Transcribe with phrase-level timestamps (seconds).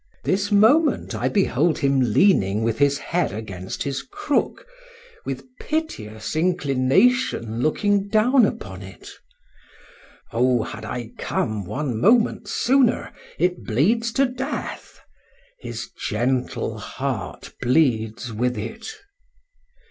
[0.23, 4.65] —This moment I behold him leaning with his head against his crook,
[5.25, 10.63] with piteous inclination looking down upon it!—Oh!
[10.63, 13.13] had I come one moment sooner!
[13.37, 18.87] it bleeds to death!—his gentle heart bleeds with it.